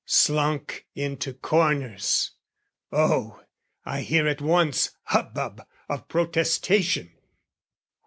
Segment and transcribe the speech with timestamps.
[0.07, 2.31] Slunk into corners!
[2.91, 3.39] Oh,
[3.85, 7.11] I hear at once Hubbub of protestation!